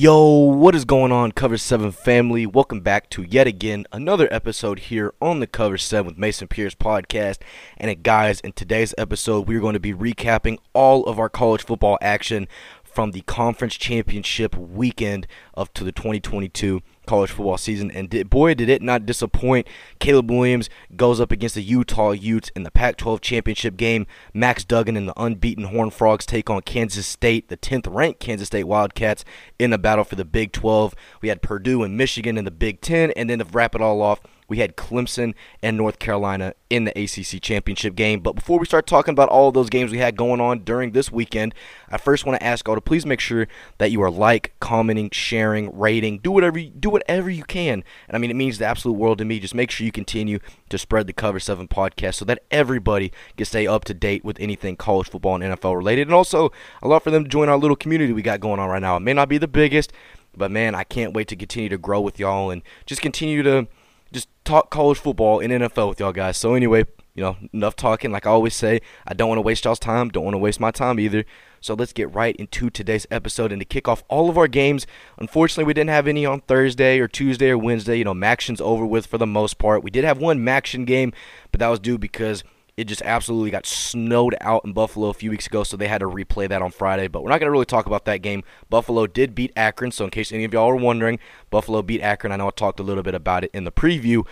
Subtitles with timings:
[0.00, 2.46] Yo, what is going on, Cover 7 family?
[2.46, 6.76] Welcome back to yet again another episode here on the Cover 7 with Mason Pierce
[6.76, 7.38] podcast.
[7.76, 11.64] And, it, guys, in today's episode, we're going to be recapping all of our college
[11.64, 12.46] football action
[12.84, 17.90] from the conference championship weekend of to the 2022 college football season.
[17.90, 19.66] And did, boy, did it not disappoint.
[19.98, 24.06] Caleb Williams goes up against the Utah Utes in the Pac 12 championship game.
[24.34, 28.48] Max Duggan and the unbeaten Horned Frogs take on Kansas State, the 10th ranked Kansas
[28.48, 29.24] State Wildcats,
[29.58, 30.94] in a battle for the Big 12.
[31.22, 33.12] We had Purdue and Michigan in the Big 10.
[33.12, 36.90] And then to wrap it all off, we had Clemson and North Carolina in the
[36.98, 38.20] ACC championship game.
[38.20, 41.12] But before we start talking about all those games we had going on during this
[41.12, 41.54] weekend,
[41.90, 45.10] I first want to ask all to please make sure that you are like, commenting,
[45.10, 47.84] sharing, rating, do whatever you, do whatever you can.
[48.08, 49.38] And I mean, it means the absolute world to me.
[49.38, 50.38] Just make sure you continue
[50.70, 54.40] to spread the Cover Seven podcast so that everybody can stay up to date with
[54.40, 56.08] anything college football and NFL related.
[56.08, 56.50] And also,
[56.82, 58.96] I love for them to join our little community we got going on right now.
[58.96, 59.92] It may not be the biggest,
[60.34, 63.68] but man, I can't wait to continue to grow with y'all and just continue to
[64.12, 66.36] just talk college football and NFL with y'all guys.
[66.36, 68.12] So anyway, you know, enough talking.
[68.12, 70.08] Like I always say, I don't want to waste y'all's time.
[70.08, 71.24] Don't want to waste my time either.
[71.60, 74.86] So let's get right into today's episode and to kick off all of our games.
[75.18, 77.96] Unfortunately, we didn't have any on Thursday or Tuesday or Wednesday.
[77.96, 79.82] You know, MACtion's over with for the most part.
[79.82, 81.12] We did have one Maction game,
[81.50, 82.44] but that was due because
[82.78, 85.98] it just absolutely got snowed out in Buffalo a few weeks ago, so they had
[85.98, 87.08] to replay that on Friday.
[87.08, 88.44] But we're not going to really talk about that game.
[88.70, 91.18] Buffalo did beat Akron, so in case any of y'all are wondering,
[91.50, 92.32] Buffalo beat Akron.
[92.32, 94.24] I know I talked a little bit about it in the preview.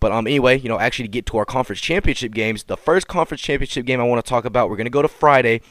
[0.00, 3.08] But um, anyway, you know, actually to get to our conference championship games, the first
[3.08, 5.62] conference championship game I want to talk about, we're going to go to Friday,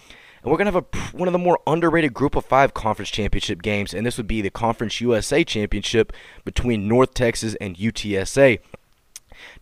[0.42, 3.12] and we're going to have a, one of the more underrated group of five conference
[3.12, 6.12] championship games, and this would be the Conference USA championship
[6.46, 8.58] between North Texas and UTSA.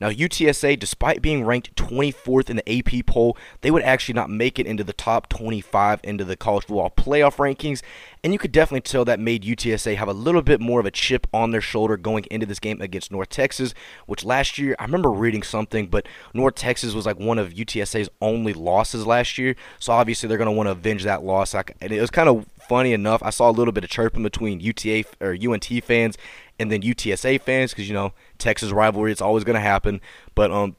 [0.01, 4.57] Now, UTSA, despite being ranked 24th in the AP poll, they would actually not make
[4.57, 7.83] it into the top 25 into the college football playoff rankings.
[8.23, 10.91] And you could definitely tell that made UTSA have a little bit more of a
[10.91, 13.75] chip on their shoulder going into this game against North Texas,
[14.07, 18.09] which last year, I remember reading something, but North Texas was like one of UTSA's
[18.21, 19.55] only losses last year.
[19.77, 21.53] So obviously they're going to want to avenge that loss.
[21.53, 23.21] And it was kind of funny enough.
[23.21, 26.17] I saw a little bit of chirping between UTA or UNT fans
[26.61, 29.11] and then UTSA fans because you know Texas rivalry.
[29.11, 29.99] It's always going to happen.
[30.35, 30.75] But um,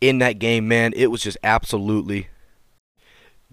[0.00, 2.28] in that game, man, it was just absolutely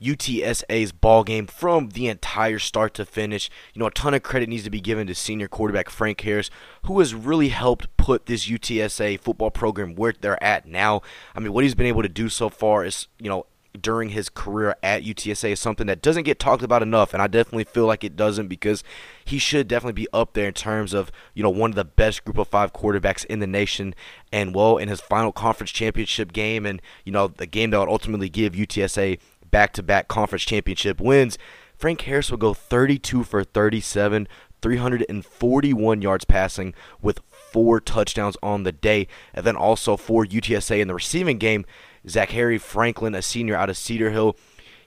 [0.02, 3.50] UTSA's ball game from the entire start to finish.
[3.74, 6.50] You know, a ton of credit needs to be given to senior quarterback Frank Harris,
[6.86, 11.02] who has really helped put this UTSA football program where they're at now.
[11.36, 13.46] I mean, what he's been able to do so far is, you know,
[13.80, 17.28] during his career at UTSA is something that doesn't get talked about enough, and I
[17.28, 18.84] definitely feel like it doesn't because
[19.24, 22.26] he should definitely be up there in terms of you know one of the best
[22.26, 23.96] Group of Five quarterbacks in the nation.
[24.32, 27.90] And well, in his final conference championship game, and you know the game that would
[27.90, 31.38] ultimately give UTSA back-to-back conference championship wins,
[31.78, 34.28] Frank Harris will go 32 for 37,
[34.62, 40.88] 341 yards passing with four touchdowns on the day, and then also for UTSA in
[40.88, 41.66] the receiving game.
[42.08, 44.36] Zakhari Franklin, a senior out of Cedar Hill,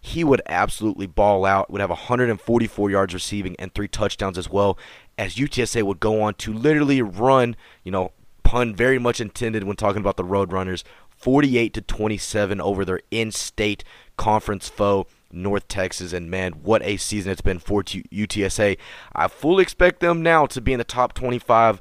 [0.01, 4.79] he would absolutely ball out, would have 144 yards receiving and three touchdowns as well,
[5.17, 9.77] as UTSA would go on to literally run, you know, pun very much intended when
[9.77, 10.85] talking about the Roadrunners,
[11.17, 13.85] 48 to 27 over their in-state
[14.17, 15.07] conference foe.
[15.33, 18.79] North Texas, and man, what a season it's been for UTSA.
[19.17, 21.81] I fully expect them now to be in the top 25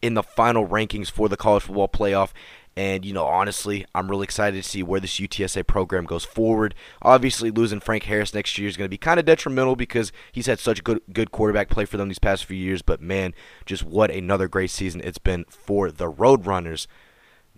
[0.00, 2.30] in the final rankings for the college football playoff.
[2.76, 6.74] And, you know, honestly, I'm really excited to see where this UTSA program goes forward.
[7.02, 10.46] Obviously, losing Frank Harris next year is going to be kind of detrimental because he's
[10.46, 12.80] had such good good quarterback play for them these past few years.
[12.80, 13.34] But, man,
[13.66, 16.86] just what another great season it's been for the Roadrunners.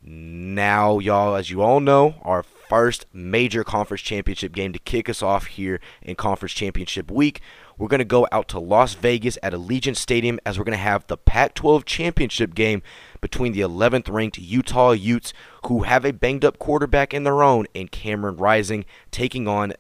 [0.05, 5.23] Now, y'all, as you all know, our first major conference championship game to kick us
[5.23, 7.41] off here in conference championship week.
[7.83, 10.85] We're going to go out to Las Vegas at Allegiant Stadium as we're going to
[10.85, 12.81] have the Pac 12 championship game
[13.21, 15.33] between the 11th ranked Utah Utes,
[15.67, 19.73] who have a banged up quarterback in their own, and Cameron Rising, taking on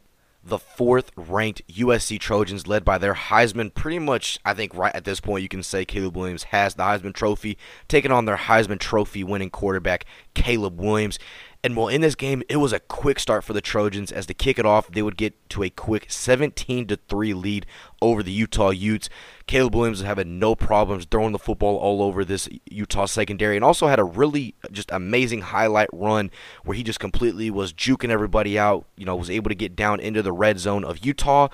[0.43, 3.72] the fourth ranked USC Trojans, led by their Heisman.
[3.72, 6.82] Pretty much, I think, right at this point, you can say Caleb Williams has the
[6.82, 7.56] Heisman Trophy,
[7.87, 11.20] taking on their Heisman Trophy winning quarterback, Caleb Williams.
[11.64, 14.10] And well, in this game, it was a quick start for the Trojans.
[14.10, 17.66] As to kick it off, they would get to a quick 17 to 3 lead
[18.00, 19.08] over the Utah Utes.
[19.46, 23.64] Caleb Williams was having no problems throwing the football all over this Utah secondary, and
[23.64, 26.32] also had a really just amazing highlight run
[26.64, 28.86] where he just completely was juking everybody out.
[28.96, 31.48] You know, was able to get down into the red zone of Utah.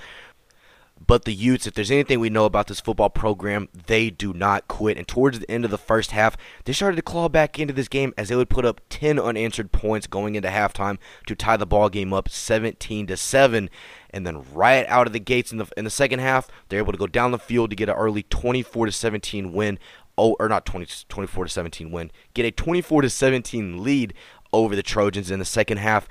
[1.08, 4.68] But the Utes, if there's anything we know about this football program, they do not
[4.68, 4.98] quit.
[4.98, 7.88] And towards the end of the first half, they started to claw back into this
[7.88, 11.64] game as they would put up 10 unanswered points going into halftime to tie the
[11.64, 13.70] ball game up 17 to 7.
[14.10, 16.92] And then right out of the gates in the in the second half, they're able
[16.92, 19.78] to go down the field to get an early 24 to 17 win.
[20.18, 22.10] Oh, or not 20, 24 to 17 win.
[22.34, 24.12] Get a 24 to 17 lead
[24.52, 26.06] over the Trojans in the second half.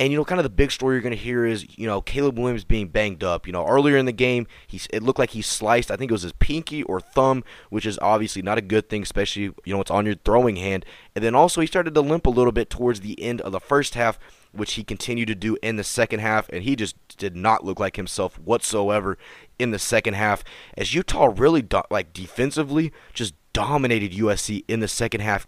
[0.00, 2.00] And you know, kind of the big story you're going to hear is you know
[2.00, 3.46] Caleb Williams being banged up.
[3.46, 5.90] You know, earlier in the game, he's it looked like he sliced.
[5.90, 9.02] I think it was his pinky or thumb, which is obviously not a good thing,
[9.02, 10.86] especially you know it's on your throwing hand.
[11.14, 13.60] And then also he started to limp a little bit towards the end of the
[13.60, 14.18] first half,
[14.52, 17.78] which he continued to do in the second half, and he just did not look
[17.78, 19.18] like himself whatsoever
[19.58, 20.42] in the second half.
[20.78, 25.46] As Utah really do- like defensively just dominated USC in the second half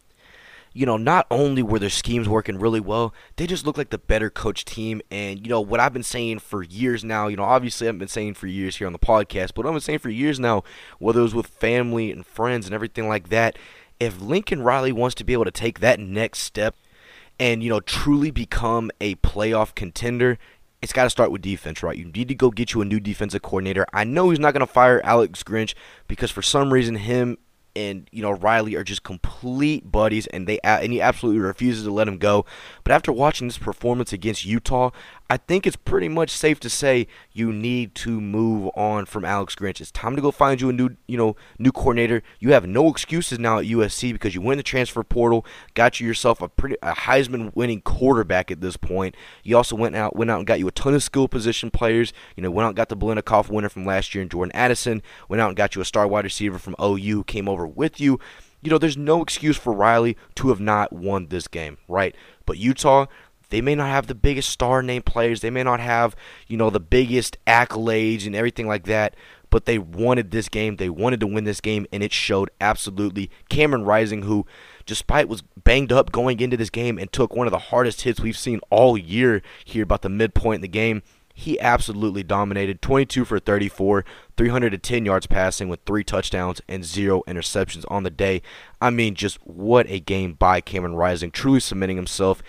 [0.73, 3.99] you know, not only were their schemes working really well, they just looked like the
[3.99, 5.03] better coach team.
[5.11, 8.09] And, you know, what I've been saying for years now, you know, obviously I've been
[8.09, 10.65] saying for years here on the podcast, but I've been saying for years now,
[10.99, 13.59] whether it was with family and friends and everything like that,
[14.01, 16.75] if Lincoln Riley wants to be able to take that next step
[17.39, 20.39] and, you know, truly become a playoff contender,
[20.81, 21.97] it's got to start with defense, right?
[21.97, 23.87] You need to go get you a new defensive coordinator.
[23.93, 25.75] I know he's not going to fire Alex Grinch
[26.09, 27.39] because for some reason him
[27.75, 31.91] and you know Riley are just complete buddies, and they and he absolutely refuses to
[31.91, 32.45] let him go.
[32.85, 34.91] But after watching this performance against Utah,
[35.33, 39.55] I think it's pretty much safe to say you need to move on from Alex
[39.55, 39.81] Grinch.
[39.81, 42.23] It's time to go find you a new, you know, new coordinator.
[42.39, 46.07] You have no excuses now at USC because you win the transfer portal, got you
[46.07, 49.15] yourself a pretty a Heisman winning quarterback at this point.
[49.43, 52.13] You also went out went out and got you a ton of skill position players.
[52.37, 55.01] You know, went out and got the Biletnikoff winner from last year and Jordan Addison.
[55.31, 57.99] Went out and got you a star wide receiver from OU, who came over with
[57.99, 58.21] you.
[58.61, 62.15] You know, there's no excuse for Riley to have not won this game, right?
[62.45, 63.07] But Utah,
[63.53, 65.43] they may not have the biggest star name players.
[65.43, 66.17] They may not have,
[66.49, 69.15] you know, the biggest accolades and everything like that.
[69.51, 70.77] But they wanted this game.
[70.77, 73.31] They wanted to win this game, and it showed absolutely.
[73.51, 74.47] Cameron Rising, who,
[74.87, 78.21] despite was banged up going into this game and took one of the hardest hits
[78.21, 81.03] we've seen all year here about the midpoint in the game,
[81.35, 84.03] he absolutely dominated 22 for 34,
[84.39, 88.41] 310 yards passing with three touchdowns and zero interceptions on the day.
[88.81, 92.43] I mean, just what a game by Cameron Rising, truly cementing himself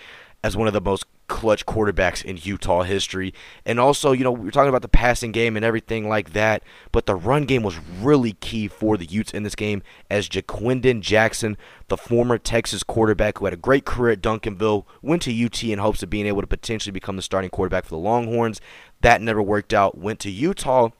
[0.44, 3.32] as one of the most clutch quarterbacks in Utah history.
[3.64, 6.62] And also, you know, we are talking about the passing game and everything like that,
[6.92, 11.00] but the run game was really key for the Utes in this game as Ja'Quinden
[11.00, 11.56] Jackson,
[11.88, 15.78] the former Texas quarterback who had a great career at Duncanville, went to UT in
[15.78, 18.60] hopes of being able to potentially become the starting quarterback for the Longhorns.
[19.00, 19.96] That never worked out.
[19.96, 20.90] Went to Utah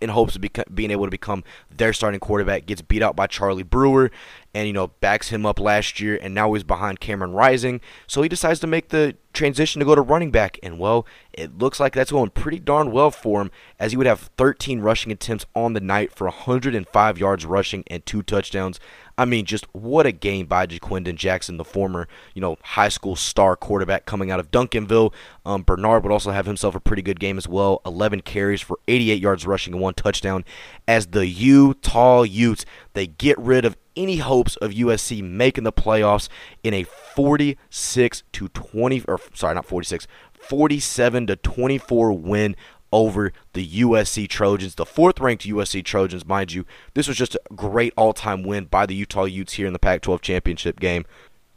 [0.00, 0.44] in hopes of
[0.74, 2.66] being able to become their starting quarterback.
[2.66, 4.10] Gets beat out by Charlie Brewer,
[4.54, 7.80] and you know backs him up last year, and now he's behind Cameron Rising.
[8.06, 11.58] So he decides to make the transition to go to running back, and well, it
[11.58, 15.12] looks like that's going pretty darn well for him, as he would have 13 rushing
[15.12, 18.80] attempts on the night for 105 yards rushing and two touchdowns.
[19.18, 23.16] I mean, just what a game by Ja'Quinden Jackson, the former, you know, high school
[23.16, 25.12] star quarterback coming out of Duncanville.
[25.46, 27.80] Um, Bernard would also have himself a pretty good game as well.
[27.86, 30.44] 11 carries for 88 yards rushing and one touchdown.
[30.86, 36.28] As the Utah Utes, they get rid of any hopes of USC making the playoffs
[36.62, 42.56] in a 46 to 20 or sorry, not 46, 47 to 24 win
[42.96, 46.64] over the USC Trojans, the fourth ranked USC Trojans, mind you.
[46.94, 49.78] This was just a great all time win by the Utah Utes here in the
[49.78, 51.04] Pac 12 championship game.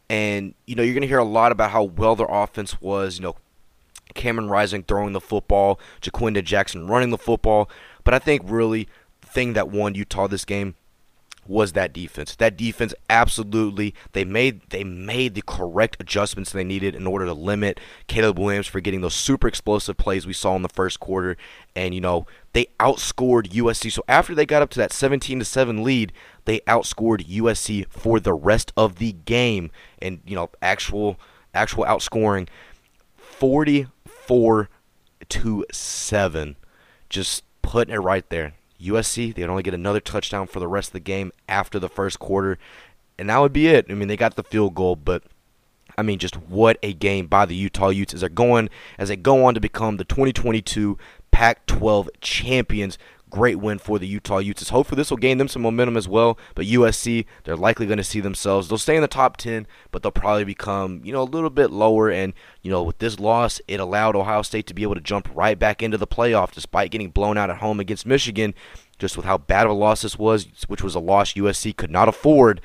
[0.10, 3.18] And, you know, you're going to hear a lot about how well their offense was.
[3.18, 3.36] You know,
[4.16, 7.70] Cameron Rising throwing the football, Ja'Quinden Jackson running the football.
[8.04, 8.90] But I think really
[9.22, 10.76] the thing that won Utah this game
[11.50, 12.36] was that defense.
[12.36, 17.34] That defense absolutely they made they made the correct adjustments they needed in order to
[17.34, 21.36] limit Caleb Williams for getting those super explosive plays we saw in the first quarter.
[21.76, 23.92] And you know, they outscored USC.
[23.92, 26.14] So after they got up to that 17 to 7 lead,
[26.46, 29.72] they outscored USC for the rest of the game.
[30.00, 31.20] And you know, actual
[31.54, 32.48] actual outscoring
[33.18, 34.70] 44
[35.30, 36.56] to 7.
[37.10, 38.54] Just putting it right there.
[38.82, 42.20] USC, they'd only get another touchdown for the rest of the game after the first
[42.20, 42.58] quarter,
[43.18, 43.86] and that would be it.
[43.90, 45.24] I mean, they got the field goal, but
[45.98, 49.18] I mean, just what a game by the Utah Utes as they're going as they
[49.18, 50.98] go on to become the 2022
[51.32, 52.98] Pac-12 champions
[53.30, 54.70] Great win for the Utah Utes.
[54.70, 56.38] Hopefully, this will gain them some momentum as well.
[56.56, 58.68] But USC, they're likely going to see themselves.
[58.68, 61.70] They'll stay in the top 10, but they'll probably become, you know, a little bit
[61.70, 62.10] lower.
[62.10, 65.30] And, you know, with this loss, it allowed Ohio State to be able to jump
[65.34, 68.56] right back into the playoff despite getting blown out at home against Michigan.
[68.98, 71.92] Just with how bad of a loss this was, which was a loss USC could
[71.92, 72.62] not afford.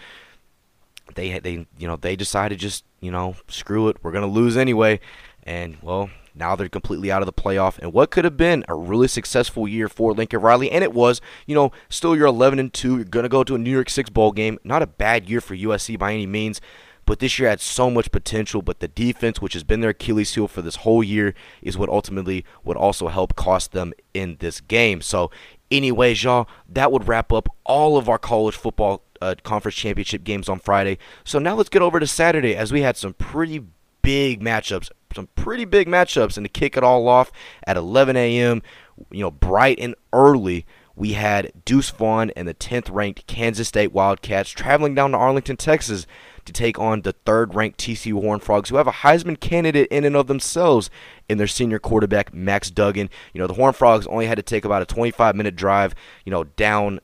[1.14, 3.98] They, they, you know, they decided just, you know, screw it.
[4.02, 4.98] We're going to lose anyway.
[5.44, 8.74] And, well, Now they're completely out of the playoff, and what could have been a
[8.74, 11.20] really successful year for Lincoln Riley, and it was.
[11.46, 12.96] You know, still you're 11 and two.
[12.96, 14.58] You're gonna go to a New York Six bowl game.
[14.64, 16.60] Not a bad year for USC by any means.
[17.06, 18.62] But this year had so much potential.
[18.62, 21.90] But the defense, which has been their Achilles heel for this whole year, is what
[21.90, 25.02] ultimately would also help cost them in this game.
[25.02, 25.30] So,
[25.70, 30.48] anyways, y'all, that would wrap up all of our college football uh, conference championship games
[30.48, 30.98] on Friday.
[31.24, 33.64] So now let's get over to Saturday as we had some pretty
[34.02, 37.32] big matchups, some pretty big matchups, and to kick it all off
[37.66, 38.62] at 11 a.m.,
[39.10, 40.66] you know, bright and early
[40.96, 45.56] we had Deuce Vaughn and the 10th ranked Kansas State Wildcats traveling down to Arlington,
[45.56, 46.06] Texas
[46.44, 50.04] to take on the third ranked TCU Horned Frogs, who have a Heisman candidate in
[50.04, 50.90] and of themselves
[51.28, 53.10] in their senior quarterback, Max Duggan.
[53.32, 55.94] You know, the Horned Frogs only had to take about a 25 minute drive,
[56.24, 57.00] you know, down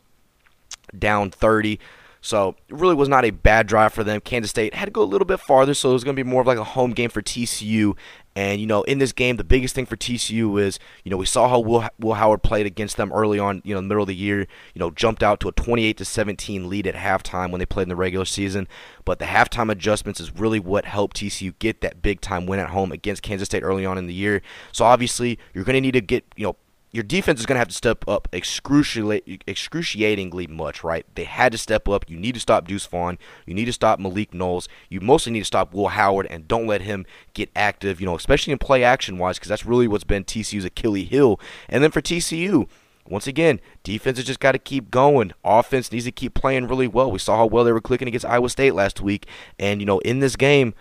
[0.96, 1.78] down 30
[2.20, 4.20] so it really was not a bad drive for them.
[4.20, 6.28] Kansas State had to go a little bit farther, so it was going to be
[6.28, 7.96] more of like a home game for TCU.
[8.36, 11.26] And you know, in this game, the biggest thing for TCU is, you know, we
[11.26, 14.02] saw how Will, Will Howard played against them early on, you know, in the middle
[14.02, 14.40] of the year.
[14.74, 17.84] You know, jumped out to a 28 to 17 lead at halftime when they played
[17.84, 18.68] in the regular season.
[19.04, 22.70] But the halftime adjustments is really what helped TCU get that big time win at
[22.70, 24.42] home against Kansas State early on in the year.
[24.72, 26.56] So obviously, you're going to need to get, you know,
[26.92, 31.06] your defense is going to have to step up excruciatingly much, right?
[31.14, 32.04] They had to step up.
[32.08, 33.16] You need to stop Deuce Vaughn.
[33.46, 34.68] You need to stop Malik Knowles.
[34.88, 38.16] You mostly need to stop Will Howard and don't let him get active, you know,
[38.16, 41.38] especially in play action wise, because that's really what's been TCU's Achilles heel.
[41.68, 42.68] And then for TCU,
[43.08, 45.32] once again, defense has just got to keep going.
[45.44, 47.10] Offense needs to keep playing really well.
[47.10, 49.26] We saw how well they were clicking against Iowa State last week.
[49.58, 50.74] And, you know, in this game,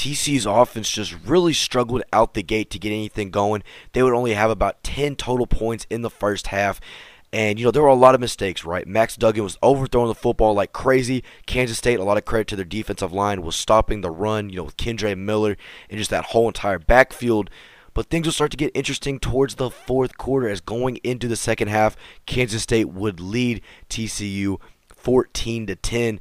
[0.00, 3.62] TC's offense just really struggled out the gate to get anything going.
[3.92, 6.80] They would only have about 10 total points in the first half.
[7.34, 8.88] And, you know, there were a lot of mistakes, right?
[8.88, 11.22] Max Duggan was overthrowing the football like crazy.
[11.44, 14.56] Kansas State, a lot of credit to their defensive line, was stopping the run, you
[14.56, 15.58] know, with Kendre Miller
[15.90, 17.50] and just that whole entire backfield.
[17.92, 21.36] But things will start to get interesting towards the fourth quarter as going into the
[21.36, 24.56] second half, Kansas State would lead TCU
[24.88, 26.20] 14 to 10.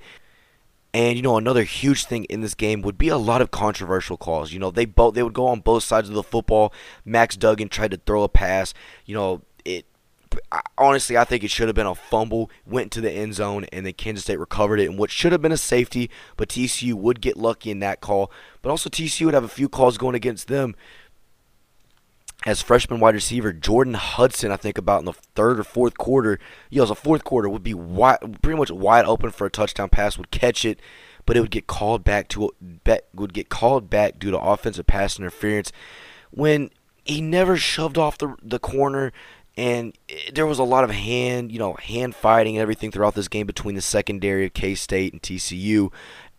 [0.93, 4.17] And you know another huge thing in this game would be a lot of controversial
[4.17, 4.51] calls.
[4.51, 6.74] You know they both they would go on both sides of the football.
[7.05, 8.74] Max Duggan tried to throw a pass.
[9.05, 9.86] You know it.
[10.77, 12.50] Honestly, I think it should have been a fumble.
[12.65, 15.41] Went to the end zone, and then Kansas State recovered it, and what should have
[15.41, 16.10] been a safety.
[16.38, 18.31] But TCU would get lucky in that call.
[18.62, 20.75] But also TCU would have a few calls going against them
[22.46, 26.39] as freshman wide receiver Jordan Hudson, I think about in the third or fourth quarter,
[26.69, 29.89] you know, the fourth quarter would be wide, pretty much wide open for a touchdown
[29.89, 30.79] pass, would catch it,
[31.25, 32.51] but it would get called back to
[33.13, 35.72] would get called back due to offensive pass interference
[36.31, 36.69] when
[37.03, 39.12] he never shoved off the the corner
[39.58, 43.15] and eh, there was a lot of hand, you know, hand fighting and everything throughout
[43.15, 45.91] this game between the secondary of K State and TCU.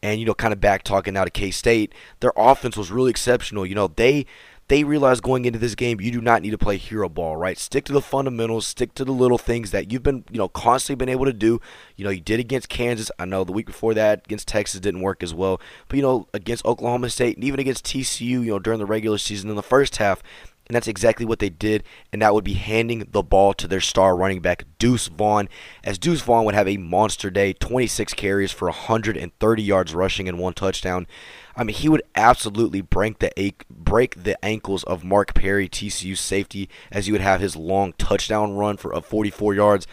[0.02, 3.10] And you know, kind of back talking now to K State, their offense was really
[3.10, 3.66] exceptional.
[3.66, 4.24] You know, they
[4.70, 7.58] they realize going into this game you do not need to play hero ball, right?
[7.58, 11.04] Stick to the fundamentals, stick to the little things that you've been, you know, constantly
[11.04, 11.60] been able to do.
[11.96, 13.10] You know, you did against Kansas.
[13.18, 16.28] I know the week before that against Texas didn't work as well, but you know,
[16.32, 19.62] against Oklahoma State and even against TCU, you know, during the regular season in the
[19.62, 20.22] first half,
[20.70, 23.80] and that's exactly what they did, and that would be handing the ball to their
[23.80, 25.48] star running back, Deuce Vaughn,
[25.82, 30.38] as Deuce Vaughn would have a monster day 26 carries for 130 yards rushing and
[30.38, 31.08] one touchdown.
[31.56, 33.32] I mean, he would absolutely break the
[33.68, 38.54] break the ankles of Mark Perry, TCU safety, as he would have his long touchdown
[38.54, 39.88] run for of 44 yards.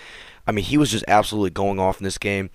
[0.46, 2.52] I mean, he was just absolutely going off in this game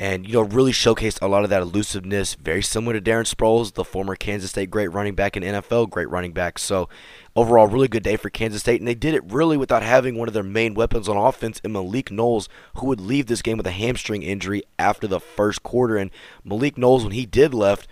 [0.00, 3.74] and you know really showcased a lot of that elusiveness very similar to Darren Sproles
[3.74, 6.88] the former Kansas State great running back and NFL great running back so
[7.36, 10.28] overall really good day for Kansas State and they did it really without having one
[10.28, 13.66] of their main weapons on offense in Malik Knowles who would leave this game with
[13.66, 16.10] a hamstring injury after the first quarter and
[16.44, 17.88] Malik Knowles when he did left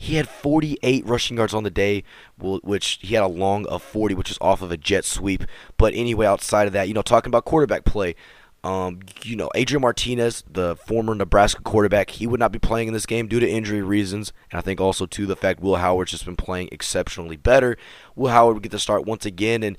[0.00, 2.04] he had 48 rushing yards on the day,
[2.38, 5.42] which he had a long of 40, which is off of a jet sweep.
[5.76, 8.14] But anyway, outside of that, you know, talking about quarterback play,
[8.64, 12.94] um, you know, Adrian Martinez, the former Nebraska quarterback, he would not be playing in
[12.94, 16.10] this game due to injury reasons, and I think also to the fact Will Howard's
[16.10, 17.76] just been playing exceptionally better.
[18.16, 19.78] Will Howard would get to start once again, and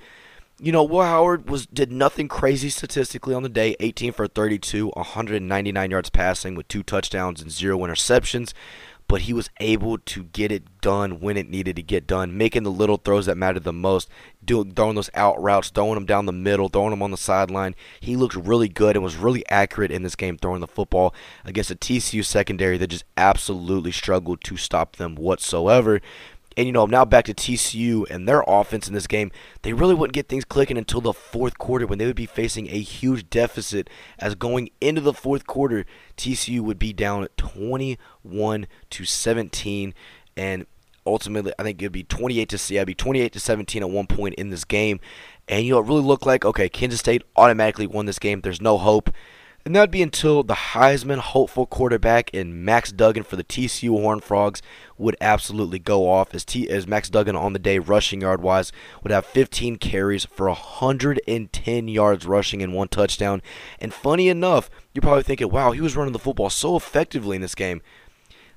[0.62, 4.90] you know, Will Howard was did nothing crazy statistically on the day, 18 for 32,
[4.90, 8.54] 199 yards passing with two touchdowns and zero interceptions
[9.10, 12.62] but he was able to get it done when it needed to get done, making
[12.62, 14.08] the little throws that mattered the most,
[14.46, 17.74] doing throwing those out routes, throwing them down the middle, throwing them on the sideline.
[18.00, 21.72] He looked really good and was really accurate in this game throwing the football against
[21.72, 26.02] a TCU secondary that just absolutely struggled to stop them whatsoever.
[26.60, 29.94] And you know, now back to TCU and their offense in this game, they really
[29.94, 33.30] wouldn't get things clicking until the fourth quarter when they would be facing a huge
[33.30, 33.90] deficit.
[34.18, 35.86] As going into the fourth quarter,
[36.18, 39.94] TCU would be down 21 to 17,
[40.36, 40.66] and
[41.06, 44.08] ultimately, I think it'd be 28 to see, I'd be 28 to 17 at one
[44.08, 45.00] point in this game,
[45.48, 48.42] and you know, it really looked like okay, Kansas State automatically won this game.
[48.42, 49.12] There's no hope.
[49.66, 53.90] And that would be until the Heisman hopeful quarterback in Max Duggan for the TCU
[53.90, 54.62] Horned Frogs
[54.98, 58.72] would absolutely go off as, T- as Max Duggan on the day rushing yard wise
[59.04, 63.42] would have 15 carries for 110 yards rushing and one touchdown.
[63.80, 67.42] And funny enough, you're probably thinking, wow, he was running the football so effectively in
[67.42, 67.82] this game.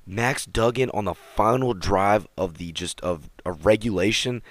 [0.05, 4.41] Max Duggan on the final drive of the just of a regulation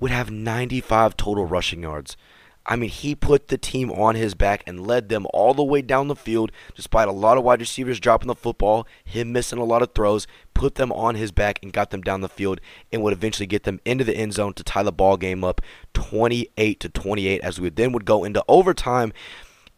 [0.00, 2.16] would have 95 total rushing yards.
[2.64, 5.82] I mean, he put the team on his back and led them all the way
[5.82, 9.64] down the field, despite a lot of wide receivers dropping the football, him missing a
[9.64, 12.60] lot of throws, put them on his back and got them down the field,
[12.92, 15.60] and would eventually get them into the end zone to tie the ball game up
[15.94, 19.12] 28 to 28, as we then would go into overtime.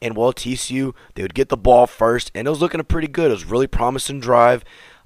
[0.02, 3.30] And while TCU, they would get the ball first, and it was looking pretty good.
[3.30, 4.62] It was really promising drive.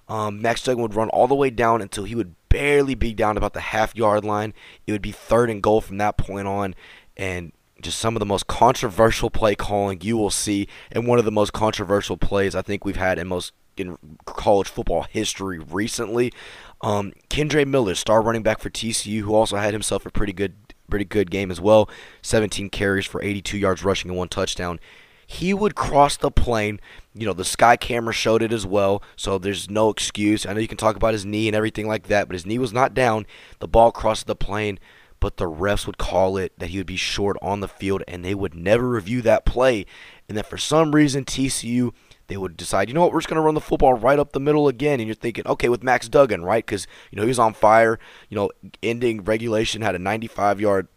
[0.08, 3.37] Um, Max Duggan would run all the way down until he would barely be down
[3.37, 4.54] about the half yard line.
[4.87, 6.75] It would be third and goal from that point on,
[7.16, 11.25] and just some of the most controversial play calling you will see, and one of
[11.25, 16.32] the most controversial plays I think we've had in most in college football history recently.
[16.80, 20.54] Um, Kendre Miller, star running back for TCU, who also had himself a pretty good,
[20.90, 21.88] pretty good game as well.
[22.23, 24.80] 17 carries for 82 yards rushing and one touchdown.
[25.26, 26.80] He would cross the plane.
[27.14, 30.47] You know, the sky camera showed it as well, so there's no excuse.
[30.47, 32.58] I know you can talk about his knee and everything like that, but his knee
[32.58, 33.26] was not down.
[33.58, 34.78] The ball crossed the plane
[35.21, 38.25] but the refs would call it that he would be short on the field and
[38.25, 39.85] they would never review that play.
[40.29, 41.93] And then for some reason, TCU,
[42.29, 44.33] they would decide, you know what, we're just going to run the football right up
[44.33, 45.01] the middle again.
[45.01, 46.65] And you're thinking, okay, with Max Duggan, right?
[46.65, 47.99] Because, you know, he was on fire.
[48.29, 48.51] You know,
[48.83, 50.89] ending regulation, had a 95 yard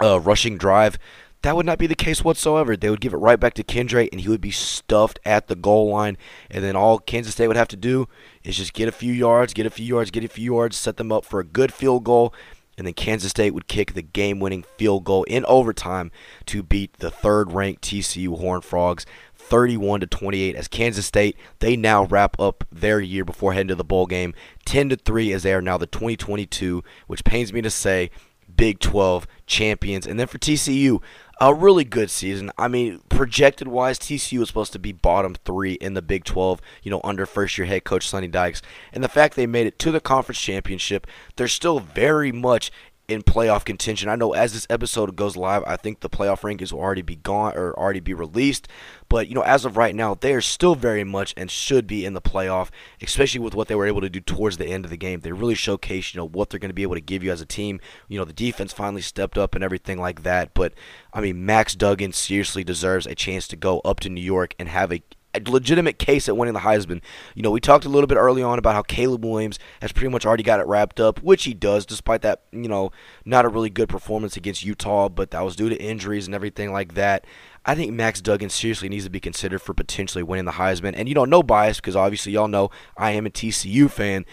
[0.00, 0.98] uh, rushing drive.
[1.42, 2.76] That would not be the case whatsoever.
[2.76, 5.54] They would give it right back to Kendre, and he would be stuffed at the
[5.54, 6.18] goal line.
[6.50, 8.08] And then all Kansas State would have to do
[8.42, 10.96] is just get a few yards, get a few yards, get a few yards, set
[10.96, 12.34] them up for a good field goal.
[12.76, 16.12] And then Kansas State would kick the game winning field goal in overtime
[16.46, 19.04] to beat the third ranked TCU Horned Frogs
[19.34, 23.74] 31 to 28 as Kansas State they now wrap up their year before heading to
[23.74, 24.34] the bowl game
[24.66, 28.10] 10 to 3 as they are now the 2022 which pains me to say
[28.54, 31.00] Big 12 champions and then for TCU
[31.40, 32.50] a really good season.
[32.58, 36.60] I mean, projected wise, TCU was supposed to be bottom three in the Big 12,
[36.82, 38.60] you know, under first year head coach Sonny Dykes.
[38.92, 42.72] And the fact they made it to the conference championship, they're still very much
[43.08, 44.10] in playoff contention.
[44.10, 47.16] I know as this episode goes live, I think the playoff rankings will already be
[47.16, 48.68] gone or already be released.
[49.08, 52.04] But you know, as of right now, they are still very much and should be
[52.04, 52.68] in the playoff,
[53.00, 55.20] especially with what they were able to do towards the end of the game.
[55.20, 57.40] They really showcased, you know, what they're going to be able to give you as
[57.40, 57.80] a team.
[58.08, 60.52] You know, the defense finally stepped up and everything like that.
[60.52, 60.74] But
[61.14, 64.68] I mean, Max Duggan seriously deserves a chance to go up to New York and
[64.68, 65.02] have a a
[65.46, 67.00] legitimate case at winning the Heisman.
[67.34, 70.10] You know, we talked a little bit early on about how Caleb Williams has pretty
[70.10, 72.90] much already got it wrapped up, which he does, despite that, you know,
[73.24, 76.72] not a really good performance against Utah, but that was due to injuries and everything
[76.72, 77.24] like that.
[77.66, 80.94] I think Max Duggan seriously needs to be considered for potentially winning the Heisman.
[80.96, 84.24] And, you know, no bias, because obviously y'all know I am a TCU fan.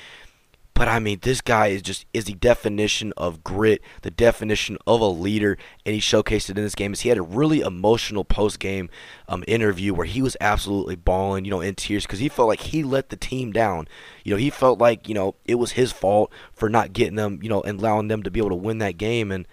[0.75, 4.99] But I mean, this guy is just is the definition of grit, the definition of
[4.99, 6.91] a leader, and he showcased it in this game.
[6.91, 8.89] As he had a really emotional post game
[9.29, 12.59] um, interview where he was absolutely bawling, you know, in tears because he felt like
[12.59, 13.87] he let the team down.
[14.25, 17.39] You know, he felt like you know it was his fault for not getting them,
[17.41, 19.31] you know, and allowing them to be able to win that game.
[19.31, 19.47] And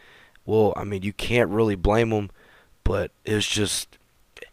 [0.45, 2.31] well, I mean, you can't really blame him,
[2.83, 3.97] but it's just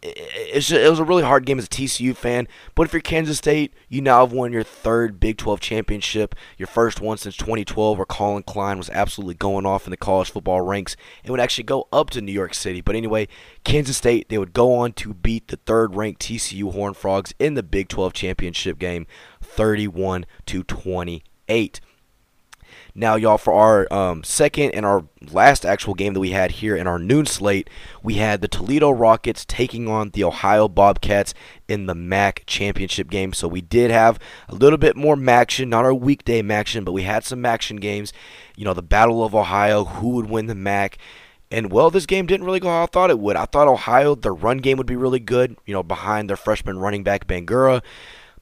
[0.02, 2.48] it's it was a really hard game as a TCU fan.
[2.74, 6.66] But if you're Kansas State, you now have won your third Big 12 championship, your
[6.66, 10.60] first one since 2012, where Collin Klein was absolutely going off in the college football
[10.62, 12.80] ranks and would actually go up to New York City.
[12.80, 13.28] But anyway,
[13.64, 17.62] Kansas State they would go on to beat the third-ranked TCU Horned Frogs in the
[17.62, 19.06] Big 12 championship game,
[19.42, 21.80] 31 to 28.
[22.94, 26.76] Now, y'all, for our um, second and our last actual game that we had here
[26.76, 27.68] in our noon slate,
[28.02, 31.34] we had the Toledo Rockets taking on the Ohio Bobcats
[31.68, 33.32] in the MAC championship game.
[33.32, 37.02] So we did have a little bit more action, not our weekday action, but we
[37.02, 38.12] had some action games.
[38.56, 40.98] You know, the Battle of Ohio, who would win the MAC.
[41.52, 43.36] And well, this game didn't really go how I thought it would.
[43.36, 46.78] I thought Ohio, their run game would be really good, you know, behind their freshman
[46.78, 47.82] running back Bangura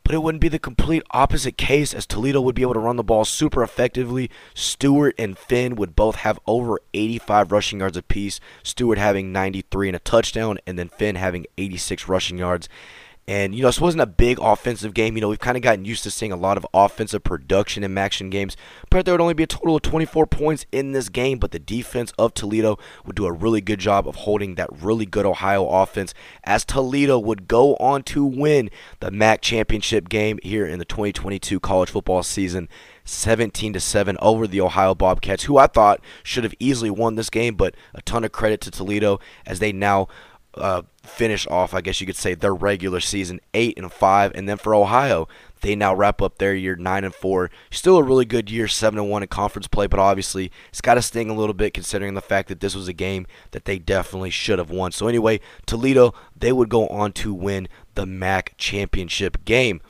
[0.09, 2.97] but it wouldn't be the complete opposite case as Toledo would be able to run
[2.97, 4.31] the ball super effectively.
[4.55, 9.97] Stuart and Finn would both have over 85 rushing yards apiece, Stuart having 93 and
[9.97, 12.71] a touchdown, and then Finn having 86 rushing yards.
[13.29, 15.15] And, you know, this wasn't a big offensive game.
[15.15, 17.99] You know, we've kind of gotten used to seeing a lot of offensive production in
[17.99, 18.57] action games.
[18.89, 21.39] But there would only be a total of 24 points in this game.
[21.39, 25.05] But the defense of Toledo would do a really good job of holding that really
[25.05, 30.65] good Ohio offense as Toledo would go on to win the MAC championship game here
[30.65, 32.67] in the 2022 college football season
[33.09, 37.31] 17 to 7 over the Ohio Bobcats, who I thought should have easily won this
[37.31, 40.09] game, but a ton of credit to Toledo as they now
[40.55, 44.49] uh, finish off, I guess you could say, their regular season eight and five, and
[44.49, 45.29] then for Ohio,
[45.61, 47.51] they now wrap up their year nine and four.
[47.71, 50.95] Still a really good year, seven and one in conference play, but obviously it's got
[50.95, 53.79] to sting a little bit considering the fact that this was a game that they
[53.79, 54.93] definitely should have won.
[54.93, 59.81] So anyway, Toledo they would go on to win the MAC championship game.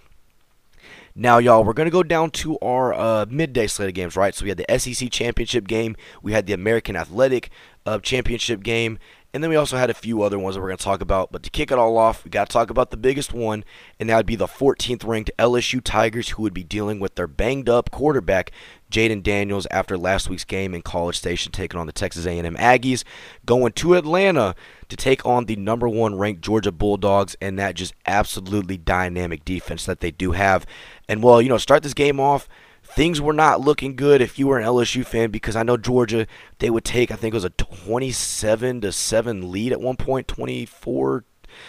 [1.21, 4.33] Now, y'all, we're going to go down to our uh, midday slate of games, right?
[4.33, 7.51] So we had the SEC championship game, we had the American Athletic
[7.85, 9.01] uh, championship game,
[9.35, 11.31] and then we also had a few other ones that we're going to talk about.
[11.31, 13.63] But to kick it all off, we got to talk about the biggest one,
[14.01, 17.27] and that would be the 14th ranked LSU Tigers, who would be dealing with their
[17.27, 18.51] banged up quarterback
[18.91, 23.05] Jayden Daniels after last week's game in College Station, taking on the Texas A&M Aggies,
[23.45, 24.55] going to Atlanta
[24.89, 29.85] to take on the number one ranked Georgia Bulldogs, and that just absolutely dynamic defense
[29.85, 30.65] that they do have.
[31.07, 32.49] And well, you know, start this game off
[32.95, 36.27] things were not looking good if you were an LSU fan because I know Georgia
[36.59, 40.29] they would take I think it was a 27 to 7 lead at one point
[40.29, 41.25] 24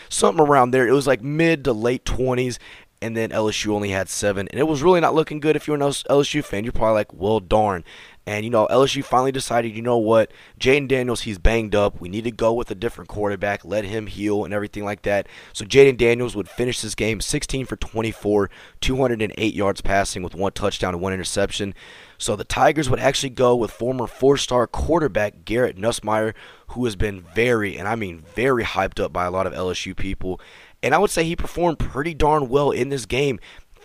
[0.09, 0.87] something around there.
[0.87, 2.57] It was like mid to late 20s
[3.01, 5.73] and then LSU only had 7 and it was really not looking good if you
[5.73, 6.63] were an LSU fan.
[6.63, 7.83] You're probably like well darn
[8.29, 11.99] and, you know, LSU finally decided, you know what, Jayden Daniels, he's banged up.
[11.99, 15.25] We need to go with a different quarterback, let him heal and everything like that.
[15.51, 20.51] So Jayden Daniels would finish this game 16 for 24, 208 yards passing with one
[20.51, 21.73] touchdown and one interception.
[22.19, 26.35] So the Tigers would actually go with former four star quarterback Garrett Nussmeier,
[26.67, 29.97] who has been very, and I mean very hyped up by a lot of LSU
[29.97, 30.39] people.
[30.83, 33.39] And I would say he performed pretty darn well in this game.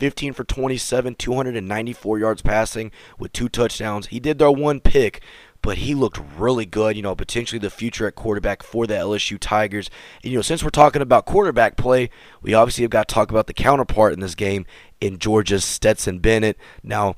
[0.04, 4.08] 15 for 27, 294 yards passing with two touchdowns.
[4.08, 5.22] He did their one pick,
[5.62, 6.94] but he looked really good.
[6.94, 9.88] You know, potentially the future at quarterback for the LSU Tigers.
[10.22, 12.10] And, you know, since we're talking about quarterback play,
[12.42, 14.66] we obviously have got to talk about the counterpart in this game
[15.00, 16.58] in Georgia's Stetson Bennett.
[16.82, 17.14] Now,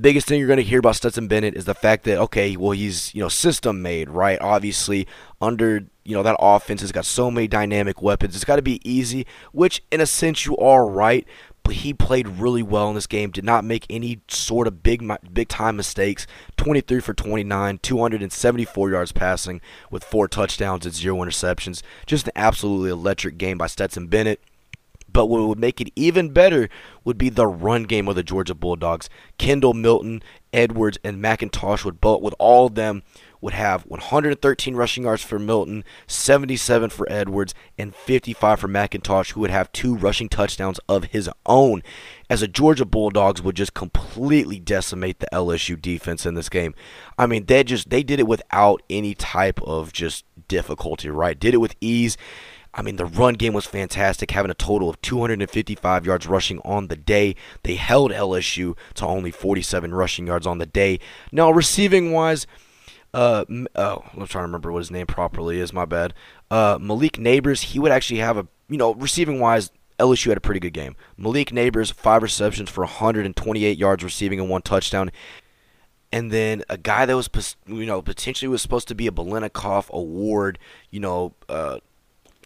[0.00, 2.72] biggest thing you're going to hear about Stetson Bennett is the fact that okay, well
[2.72, 4.40] he's you know system made, right?
[4.40, 5.06] Obviously
[5.40, 8.34] under you know that offense has got so many dynamic weapons.
[8.34, 11.26] It's got to be easy, which in a sense you are right
[11.68, 13.30] he played really well in this game.
[13.30, 16.26] Did not make any sort of big big time mistakes.
[16.56, 21.82] 23 for 29, 274 yards passing with four touchdowns and zero interceptions.
[22.06, 24.40] Just an absolutely electric game by Stetson Bennett.
[25.12, 26.68] But what would make it even better
[27.04, 29.08] would be the run game of the Georgia Bulldogs.
[29.38, 33.02] Kendall Milton, Edwards, and McIntosh would both with all of them
[33.40, 39.40] would have 113 rushing yards for Milton, 77 for Edwards, and 55 for McIntosh, who
[39.40, 41.82] would have two rushing touchdowns of his own.
[42.28, 46.74] As the Georgia Bulldogs would just completely decimate the LSU defense in this game.
[47.18, 51.38] I mean, they just they did it without any type of just difficulty, right?
[51.38, 52.16] Did it with ease.
[52.72, 56.86] I mean, the run game was fantastic, having a total of 255 yards rushing on
[56.86, 57.34] the day.
[57.64, 61.00] They held LSU to only 47 rushing yards on the day.
[61.32, 62.46] Now, receiving wise,
[63.12, 63.44] uh,
[63.74, 65.72] oh, I'm trying to remember what his name properly is.
[65.72, 66.14] My bad.
[66.50, 70.40] Uh, Malik Nabers, he would actually have a, you know, receiving wise, LSU had a
[70.40, 70.96] pretty good game.
[71.16, 75.10] Malik Nabers, five receptions for 128 yards receiving and one touchdown.
[76.12, 79.90] And then a guy that was, you know, potentially was supposed to be a Biletnikoff
[79.90, 80.58] Award,
[80.90, 81.78] you know, uh,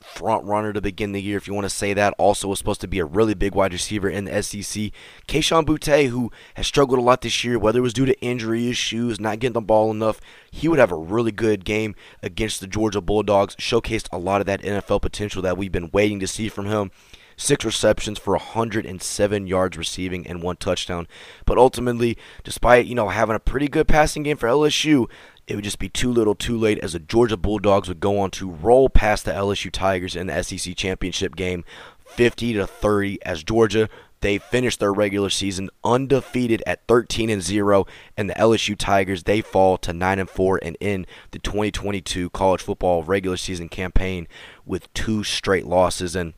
[0.05, 2.14] front runner to begin the year, if you want to say that.
[2.19, 4.90] Also was supposed to be a really big wide receiver in the SEC.
[5.27, 8.69] Kayshon Boutte, who has struggled a lot this year, whether it was due to injury
[8.69, 12.67] issues, not getting the ball enough, he would have a really good game against the
[12.67, 13.57] Georgia Bulldogs.
[13.57, 16.90] Showcased a lot of that NFL potential that we've been waiting to see from him
[17.37, 21.07] six receptions for 107 yards receiving and one touchdown.
[21.45, 25.09] But ultimately, despite you know having a pretty good passing game for LSU,
[25.46, 28.30] it would just be too little too late as the Georgia Bulldogs would go on
[28.33, 31.64] to roll past the LSU Tigers in the SEC championship game
[31.98, 33.88] 50 to 30 as Georgia
[34.24, 39.42] they finished their regular season undefeated at 13 and 0 and the LSU Tigers they
[39.42, 44.26] fall to 9 and 4 and in the 2022 college football regular season campaign
[44.64, 46.16] with two straight losses.
[46.16, 46.33] And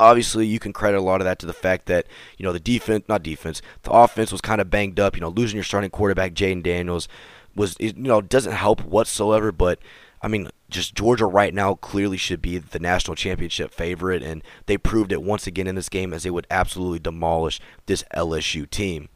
[0.00, 2.06] obviously you can credit a lot of that to the fact that
[2.38, 5.28] you know the defense not defense the offense was kind of banged up you know
[5.28, 7.08] losing your starting quarterback Jayden Daniels
[7.54, 9.52] was you know doesn't help whatsoever.
[9.52, 9.78] But
[10.22, 14.78] I mean, just Georgia right now clearly should be the national championship favorite, and they
[14.78, 19.08] proved it once again in this game as they would absolutely demolish this LSU team.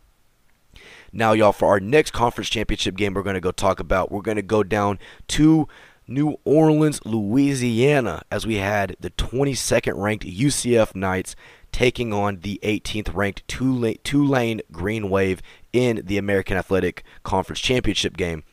[1.12, 4.11] Now, y'all, for our next conference championship game, we're going to go talk about.
[4.11, 5.66] We're going to go down to
[6.07, 11.35] New Orleans, Louisiana, as we had the 22nd ranked UCF Knights
[11.72, 15.42] taking on the 18th ranked Tulane Green Wave
[15.77, 18.45] in the American Athletic Conference Championship game.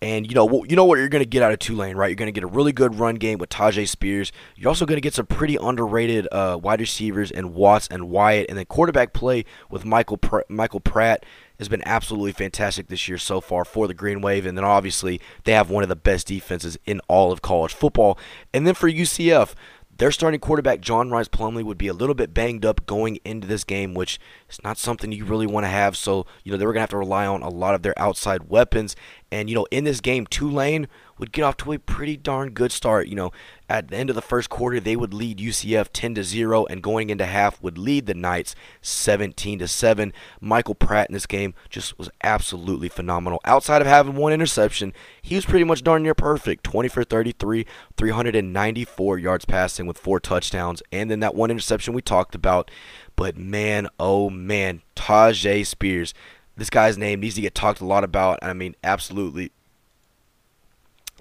[0.00, 2.08] And you know, you know what you're going to get out of Tulane, right?
[2.08, 4.32] You're going to get a really good run game with Tyjae Spears.
[4.56, 8.46] You're also going to get some pretty underrated uh, wide receivers and Watts and Wyatt,
[8.48, 11.24] and then quarterback play with Michael Pr- Michael Pratt
[11.58, 14.44] has been absolutely fantastic this year so far for the Green Wave.
[14.44, 18.18] And then obviously they have one of the best defenses in all of college football.
[18.52, 19.54] And then for UCF,
[20.02, 23.46] their starting quarterback, John Rhys Plumlee, would be a little bit banged up going into
[23.46, 24.18] this game, which
[24.50, 25.96] is not something you really want to have.
[25.96, 27.96] So, you know, they were going to have to rely on a lot of their
[27.96, 28.96] outside weapons.
[29.30, 30.88] And, you know, in this game, Tulane
[31.22, 33.06] would get off to a pretty darn good start.
[33.06, 33.30] You know,
[33.68, 36.82] at the end of the first quarter, they would lead UCF 10 to 0, and
[36.82, 40.12] going into half would lead the Knights 17 to 7.
[40.40, 43.40] Michael Pratt in this game just was absolutely phenomenal.
[43.44, 47.66] Outside of having one interception, he was pretty much darn near perfect 20 for 33,
[47.96, 52.68] 394 yards passing with four touchdowns, and then that one interception we talked about.
[53.14, 56.14] But man, oh man, Tyjae Spears.
[56.56, 58.40] This guy's name needs to get talked a lot about.
[58.42, 59.52] I mean, absolutely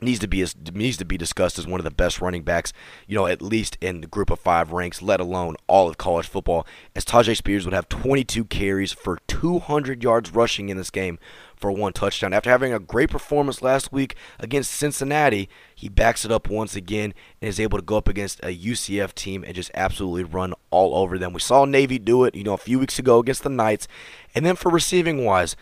[0.01, 2.73] needs to be needs to be discussed as one of the best running backs,
[3.07, 6.27] you know, at least in the group of five ranks, let alone all of college
[6.27, 6.65] football.
[6.95, 11.19] As Tyjae Spears would have 22 carries for 200 yards rushing in this game
[11.55, 12.33] for one touchdown.
[12.33, 17.13] After having a great performance last week against Cincinnati, he backs it up once again
[17.39, 20.95] and is able to go up against a UCF team and just absolutely run all
[20.95, 21.33] over them.
[21.33, 23.87] We saw Navy do it, you know, a few weeks ago against the Knights.
[24.33, 25.55] And then for receiving wise,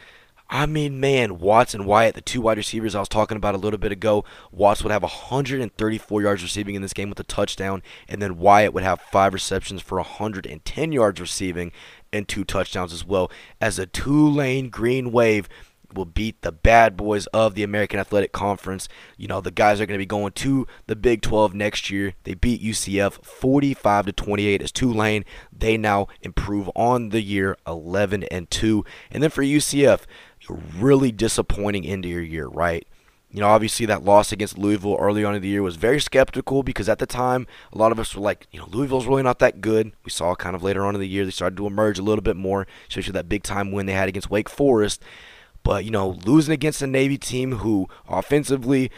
[0.51, 3.59] I mean, man, Watts and Wyatt, the two wide receivers I was talking about a
[3.59, 7.83] little bit ago, Watts would have 134 yards receiving in this game with a touchdown,
[8.07, 11.71] and then Wyatt would have five receptions for 110 yards receiving
[12.11, 13.29] and two touchdowns as well.
[13.61, 15.47] As a Tulane green wave
[15.93, 18.87] will beat the bad boys of the American Athletic Conference.
[19.17, 22.13] You know, the guys are going to be going to the Big 12 next year.
[22.23, 25.25] They beat UCF 45 to 28 as Tulane.
[25.51, 28.85] They now improve on the year 11 and 2.
[29.11, 30.01] And then for UCF,
[30.49, 32.85] really disappointing end of your year, right?
[33.31, 36.63] You know, obviously that loss against Louisville early on in the year was very skeptical
[36.63, 39.37] because at the time a lot of us were like, you know, Louisville's really not
[39.39, 39.91] that good.
[40.03, 42.23] We saw kind of later on in the year they started to emerge a little
[42.23, 45.03] bit more, especially that big time win they had against Wake Forest.
[45.61, 48.89] But, you know, losing against a Navy team who offensively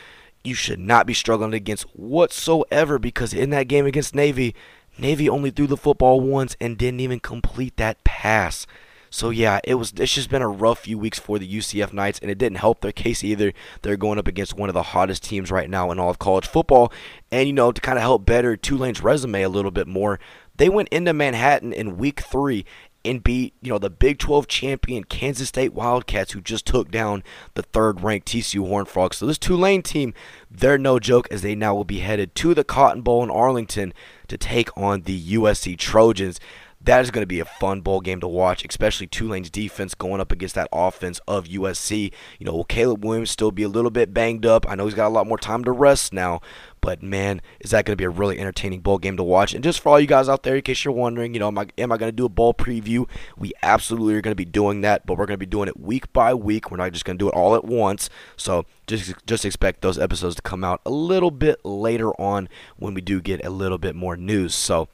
[0.43, 4.55] you should not be struggling against whatsoever because in that game against Navy,
[4.97, 8.65] Navy only threw the football once and didn't even complete that pass.
[9.13, 9.93] So yeah, it was.
[9.97, 12.79] It's just been a rough few weeks for the UCF Knights, and it didn't help
[12.79, 13.51] their case either.
[13.81, 16.47] They're going up against one of the hottest teams right now in all of college
[16.47, 16.93] football,
[17.29, 20.17] and you know to kind of help better Tulane's resume a little bit more,
[20.55, 22.65] they went into Manhattan in Week Three
[23.03, 27.23] and beat, you know, the Big 12 champion Kansas State Wildcats, who just took down
[27.55, 29.17] the third-ranked TCU Horned Frogs.
[29.17, 30.13] So this Tulane team,
[30.49, 33.93] they're no joke, as they now will be headed to the Cotton Bowl in Arlington
[34.27, 36.39] to take on the USC Trojans
[36.83, 40.19] that is going to be a fun bowl game to watch, especially Tulane's defense going
[40.19, 42.11] up against that offense of USC.
[42.39, 44.65] You know, will Caleb Williams still be a little bit banged up?
[44.67, 46.41] I know he's got a lot more time to rest now,
[46.81, 49.53] but man, is that going to be a really entertaining bowl game to watch?
[49.53, 51.57] And just for all you guys out there, in case you're wondering, you know, am
[51.59, 53.07] I, am I going to do a bowl preview?
[53.37, 55.79] We absolutely are going to be doing that, but we're going to be doing it
[55.79, 56.71] week by week.
[56.71, 58.09] We're not just going to do it all at once.
[58.37, 62.95] So just just expect those episodes to come out a little bit later on when
[62.95, 64.55] we do get a little bit more news.
[64.55, 64.89] So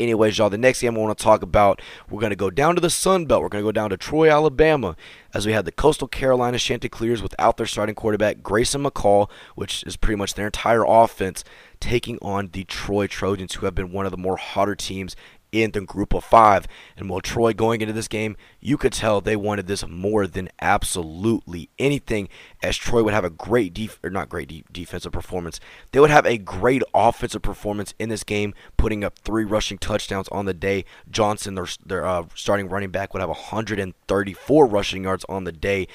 [0.00, 2.74] anyways, y'all, the next game I want to talk about, we're going to go down
[2.74, 3.42] to the Sun Belt.
[3.42, 4.96] We're going to go down to Troy, Alabama,
[5.34, 9.96] as we had the Coastal Carolina Chanticleers without their starting quarterback, Grayson McCall, which is
[9.96, 11.44] pretty much their entire offense,
[11.78, 15.14] taking on the Troy Trojans, who have been one of the more hotter teams
[15.52, 16.66] in the group of five.
[16.96, 20.48] And while Troy going into this game, you could tell they wanted this more than
[20.60, 22.28] absolutely anything,
[22.62, 25.60] as Troy would have a great def- or not great de- defensive performance.
[25.92, 30.28] They would have a great offensive performance in this game, putting up three rushing touchdowns
[30.28, 30.84] on the day.
[31.10, 35.88] Johnson, their, their uh, starting running back, would have 134 rushing yards on the day.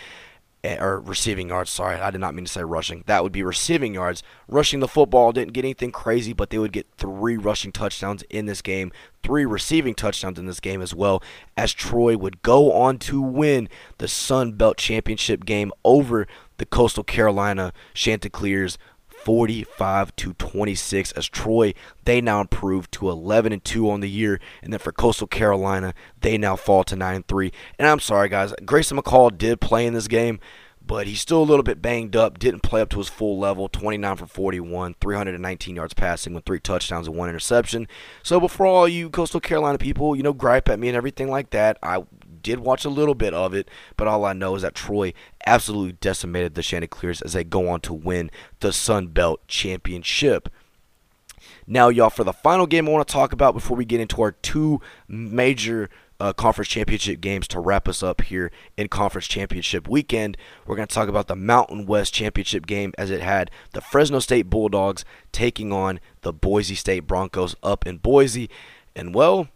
[0.66, 1.70] Eh, or receiving yards.
[1.70, 3.04] Sorry, I did not mean to say rushing.
[3.06, 4.24] That would be receiving yards.
[4.48, 8.48] Rushing the football didn't get anything crazy, but they would get three rushing touchdowns in
[8.48, 11.22] this game, three receiving touchdowns in this game as well,
[11.56, 17.04] as Troy would go on to win the Sun Belt Championship game over the Coastal
[17.04, 18.80] Carolina Chanticleers
[19.26, 21.74] 45 to 26 as Troy
[22.06, 24.40] they now improve to 11 and 2 on the year.
[24.62, 28.30] And then for Coastal Carolina they now fall to 9 and 3 and I'm sorry
[28.30, 30.40] guys Grayson McCall did play in this game
[30.88, 33.68] but he's still a little bit banged up didn't play up to his full level
[33.68, 37.88] 29 for 41 319 yards passing with three touchdowns and one interception.
[38.22, 41.50] So before all you Coastal Carolina people you know gripe at me and everything like
[41.50, 42.04] that I
[42.46, 45.14] did watch a little bit of it, but all I know is that Troy
[45.48, 48.30] absolutely decimated the Chanticleers as they go on to win
[48.60, 50.48] the Sun Belt Championship.
[51.66, 54.22] Now, y'all, for the final game I want to talk about before we get into
[54.22, 59.88] our two major uh, conference championship games to wrap us up here in conference championship
[59.88, 60.38] weekend.
[60.68, 64.20] We're going to talk about the Mountain West championship game as it had the Fresno
[64.20, 68.52] State Bulldogs taking on the Boise State Broncos up in Boise.
[68.96, 69.48] And well,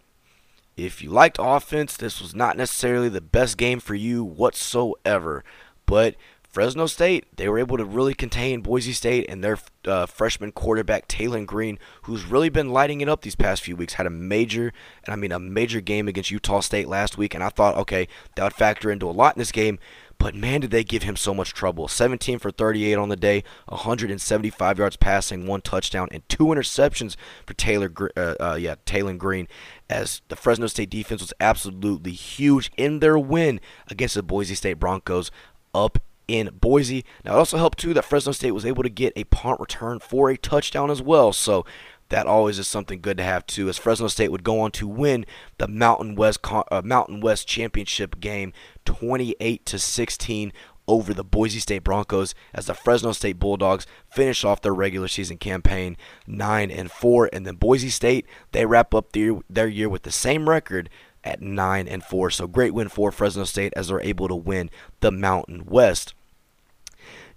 [0.85, 5.43] if you liked offense, this was not necessarily the best game for you whatsoever.
[5.85, 6.15] But
[6.49, 11.07] Fresno State, they were able to really contain Boise State and their uh, freshman quarterback
[11.07, 13.93] Taylen Green, who's really been lighting it up these past few weeks.
[13.93, 17.43] Had a major, and I mean a major game against Utah State last week, and
[17.43, 19.77] I thought, okay, that would factor into a lot in this game.
[20.19, 21.87] But man, did they give him so much trouble.
[21.87, 27.15] 17 for 38 on the day, 175 yards passing, one touchdown, and two interceptions
[27.47, 29.47] for Taylor, uh, uh, yeah, Taylen Green.
[29.89, 34.73] As the Fresno State defense was absolutely huge in their win against the Boise State
[34.73, 35.31] Broncos
[35.73, 37.05] up in Boise.
[37.23, 39.99] Now, it also helped too that Fresno State was able to get a punt return
[39.99, 41.31] for a touchdown as well.
[41.31, 41.65] So
[42.09, 43.69] that always is something good to have too.
[43.69, 45.25] As Fresno State would go on to win
[45.57, 48.53] the Mountain West uh, Mountain West championship game,
[48.85, 50.51] 28 to 16
[50.87, 55.37] over the Boise State Broncos as the Fresno State Bulldogs finish off their regular season
[55.37, 55.95] campaign
[56.25, 60.11] 9 and 4 and then Boise State they wrap up their their year with the
[60.11, 60.89] same record
[61.23, 64.71] at 9 and 4 so great win for Fresno State as they're able to win
[65.01, 66.15] the Mountain West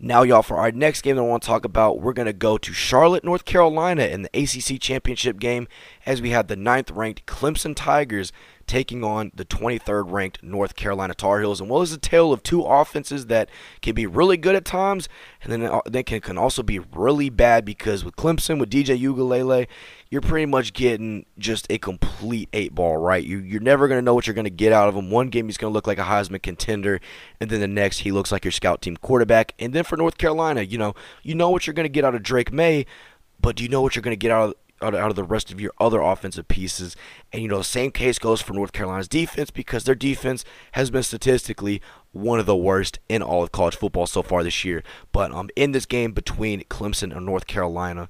[0.04, 2.32] now, y'all, for our next game that I want to talk about, we're going to
[2.32, 5.68] go to Charlotte, North Carolina in the ACC Championship game
[6.04, 8.32] as we have the ninth ranked Clemson Tigers
[8.66, 11.60] taking on the 23rd ranked North Carolina Tar Heels.
[11.60, 13.48] And well, is a tale of two offenses that
[13.80, 15.08] can be really good at times
[15.40, 19.00] and then uh, they can, can also be really bad because with Clemson, with DJ
[19.00, 19.68] Uiagalelei,
[20.12, 23.25] you're pretty much getting just a complete eight ball, right?
[23.25, 25.11] You, you're never going to know what you're going to get out of him.
[25.11, 27.01] One game he's going to look like a Heisman contender,
[27.40, 29.55] and then the next he looks like your scout team quarterback.
[29.59, 32.14] And then for North Carolina, you know, you know what you're going to get out
[32.14, 32.85] of Drake Maye,
[33.40, 35.51] but do you know what you're going to get out of out of, the rest
[35.51, 36.96] of your other offensive pieces.
[37.33, 40.90] And, you know, the same case goes for North Carolina's defense because their defense has
[40.90, 44.83] been statistically one of the worst in all of college football so far this year.
[45.12, 48.09] But um, in this game between Clemson and North Carolina,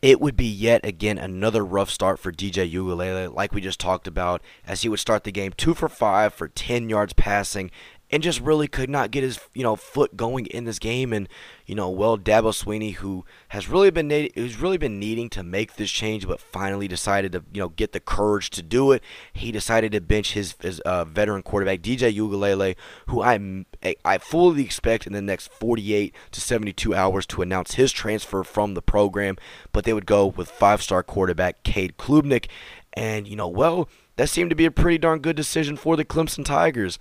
[0.00, 4.06] it would be yet again another rough start for DJ Uiagalelei, like we just talked
[4.06, 7.70] about, as he would start the game two for five for 10 yards passing
[8.10, 11.12] and just really could not get his you know foot going in this game.
[11.12, 11.28] And
[11.66, 15.76] you know, well, Dabo Swinney, who has really been who's really been needing to make
[15.76, 19.02] this change, but finally decided to you know get the courage to do it.
[19.32, 22.76] He decided to bench his, his uh, veteran quarterback DJ Uiagalelei,
[23.08, 23.64] who I
[24.04, 28.74] I fully expect in the next 48 to 72 hours to announce his transfer from
[28.74, 29.36] the program.
[29.72, 32.46] But they would go with five-star quarterback Cade Klubnik,
[32.94, 33.88] and you know, well.
[34.16, 36.98] That seemed to be a pretty darn good decision for the Clemson Tigers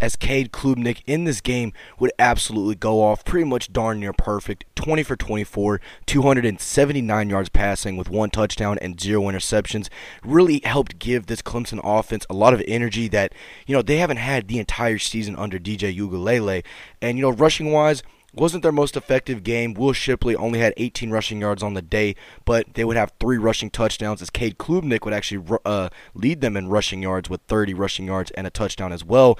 [0.00, 4.64] as Cade Klubnik in this game would absolutely go off pretty much darn near perfect
[4.74, 9.88] 20 for 24 279 yards passing with one touchdown and zero interceptions
[10.24, 13.32] really helped give this Clemson offense a lot of energy that
[13.66, 16.64] you know they haven't had the entire season under DJ Uiagalelei
[17.00, 18.02] and you know rushing wise
[18.34, 19.74] wasn't their most effective game.
[19.74, 23.38] Will Shipley only had 18 rushing yards on the day, but they would have three
[23.38, 27.74] rushing touchdowns as Cade Klubnik would actually uh, lead them in rushing yards with 30
[27.74, 29.38] rushing yards and a touchdown as well.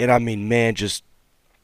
[0.00, 1.04] And I mean, man, just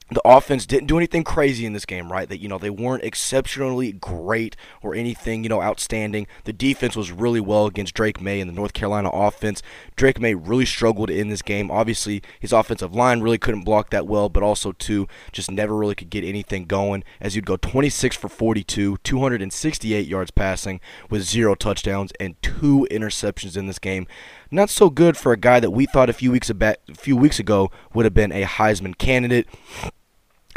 [0.09, 2.29] the offense didn't do anything crazy in this game, right?
[2.29, 6.29] That you know they weren't exceptionally great or anything you know outstanding.
[6.45, 9.63] The defense was really well against Drake Maye and the North Carolina offense.
[9.97, 11.73] Drake Maye really struggled in this game.
[11.73, 15.97] Obviously, his offensive line really couldn't block that well, but also too just never really
[15.97, 17.03] could get anything going.
[17.21, 23.57] As you'd go 26 for 42, 268 yards passing with zero touchdowns and two interceptions
[23.57, 24.07] in this game.
[24.53, 27.41] Not so good for a guy that we thought a few weeks a few weeks
[27.41, 29.49] ago would have been a Heisman candidate.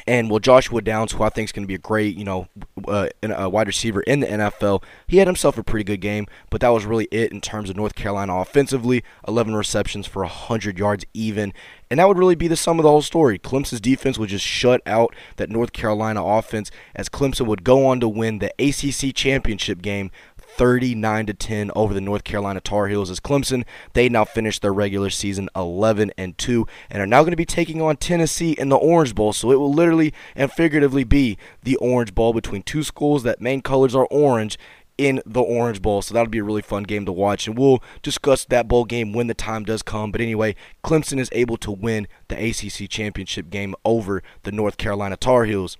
[0.07, 2.47] And well, Joshua Downs, who I think is going to be a great, you know,
[2.87, 6.61] uh, a wide receiver in the NFL, he had himself a pretty good game, but
[6.61, 9.03] that was really it in terms of North Carolina offensively.
[9.27, 11.53] 11 receptions for 100 yards even.
[11.89, 13.39] And that would really be the sum of the whole story.
[13.39, 17.99] Clemson's defense would just shut out that North Carolina offense as Clemson would go on
[17.99, 20.11] to win the ACC championship game
[20.57, 24.73] 39 to 10 over the North Carolina Tar Heels as Clemson they now finished their
[24.73, 28.69] regular season 11 and 2 and are now going to be taking on Tennessee in
[28.69, 32.83] the Orange Bowl so it will literally and figuratively be the Orange Bowl between two
[32.83, 34.57] schools that main colors are orange
[34.99, 36.01] in the Orange Bowl.
[36.01, 37.47] So that'll be a really fun game to watch.
[37.47, 40.11] And we'll discuss that bowl game when the time does come.
[40.11, 45.15] But anyway, Clemson is able to win the ACC championship game over the North Carolina
[45.15, 45.77] Tar Heels.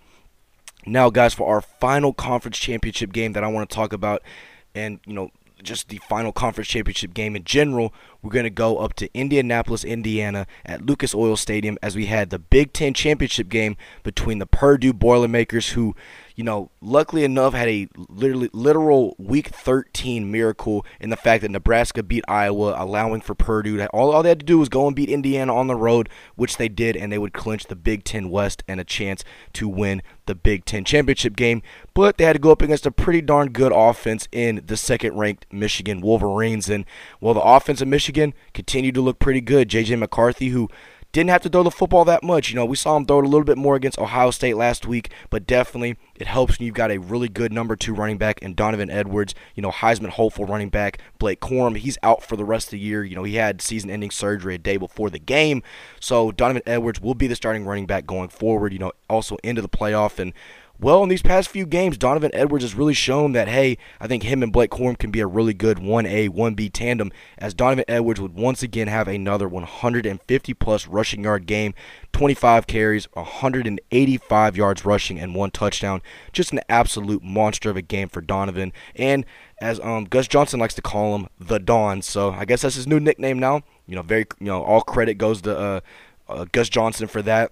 [0.86, 4.24] Now, guys, for our final conference championship game that I want to talk about
[4.76, 5.32] and you know
[5.64, 9.84] just the final conference championship game in general, we're going to go up to Indianapolis,
[9.84, 14.46] Indiana at Lucas Oil Stadium as we had the Big Ten championship game between the
[14.46, 15.96] Purdue Boilermakers, who,
[16.40, 21.52] you know, luckily enough, had a literally literal Week 13 miracle in the fact that
[21.52, 23.76] Nebraska beat Iowa, allowing for Purdue.
[23.76, 26.08] To, all, all they had to do was go and beat Indiana on the road,
[26.36, 29.68] which they did, and they would clinch the Big Ten West and a chance to
[29.68, 31.62] win the Big Ten championship game.
[31.94, 35.46] But they had to go up against a pretty darn good offense in the second-ranked
[35.52, 36.86] Michigan Wolverines, and
[37.20, 39.68] well, the offense of Michigan continued to look pretty good.
[39.68, 39.98] J.J.
[39.98, 40.70] McCarthy, who
[41.12, 42.50] didn't have to throw the football that much.
[42.50, 44.86] You know, we saw him throw it a little bit more against Ohio State last
[44.86, 48.40] week, but definitely it helps when you've got a really good number two running back
[48.42, 49.34] in Donovan Edwards.
[49.56, 51.78] You know, Heisman hopeful running back Blake Corum.
[51.78, 53.04] He's out for the rest of the year.
[53.04, 55.64] You know, he had season-ending surgery a day before the game,
[56.00, 58.72] so Donovan Edwards will be the starting running back going forward.
[58.72, 60.34] You know, also into the playoff and
[60.82, 64.24] well, in these past few games, Donovan Edwards has really shown that, hey, I think
[64.24, 68.22] him and Blake Corum can be a really good 1A, 1B tandem, as Donovan Edwards
[68.22, 71.74] would once again have another 150 plus rushing yard game,
[72.14, 76.02] 25 carries, 185 yards rushing, and one touchdown.
[76.32, 78.72] Just an absolute monster of a game for Donovan.
[78.96, 79.26] And
[79.60, 82.02] as um, Gus Johnson likes to call him, the Don.
[82.02, 83.64] So I guess that's his new nickname now.
[83.86, 85.80] You know, very, you know, all credit goes to uh,
[86.30, 87.52] uh, Gus Johnson for that.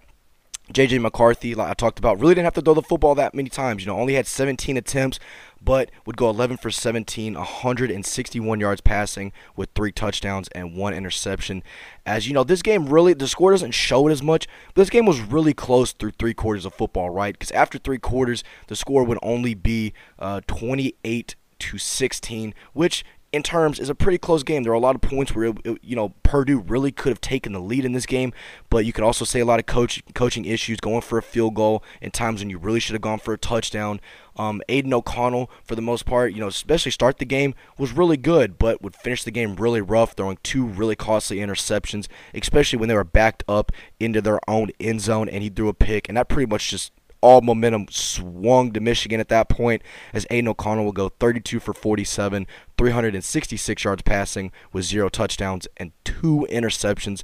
[0.73, 3.49] JJ McCarthy, like I talked about, really didn't have to throw the football that many
[3.49, 3.83] times.
[3.83, 5.19] You know, only had 17 attempts,
[5.61, 11.63] but would go 11 for 17, 161 yards passing with three touchdowns and one interception.
[12.05, 14.89] As you know, this game really, the score doesn't show it as much, but this
[14.89, 17.33] game was really close through three quarters of football, right?
[17.33, 23.43] Because after three quarters, the score would only be uh, 28 to 16, which in
[23.43, 24.63] terms is a pretty close game.
[24.63, 27.53] There are a lot of points where it, you know Purdue really could have taken
[27.53, 28.33] the lead in this game,
[28.69, 31.55] but you could also say a lot of coach coaching issues, going for a field
[31.55, 33.99] goal in times when you really should have gone for a touchdown.
[34.37, 38.17] Um, Aidan O'Connell, for the most part, you know, especially start the game was really
[38.17, 42.87] good, but would finish the game really rough, throwing two really costly interceptions, especially when
[42.87, 46.17] they were backed up into their own end zone, and he threw a pick, and
[46.17, 46.91] that pretty much just
[47.21, 49.81] all momentum swung to Michigan at that point
[50.13, 52.47] as Aidan O'Connell will go 32 for 47,
[52.77, 57.23] 366 yards passing with zero touchdowns and two interceptions.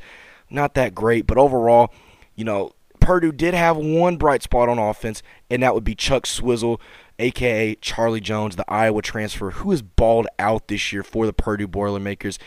[0.49, 1.93] Not that great, but overall,
[2.35, 6.25] you know, Purdue did have one bright spot on offense, and that would be Chuck
[6.25, 6.79] Swizzle,
[7.19, 11.67] aka Charlie Jones, the Iowa transfer, who has balled out this year for the Purdue
[11.67, 12.39] Boilermakers